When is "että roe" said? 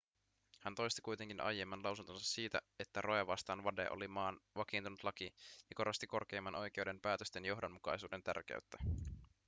2.79-3.27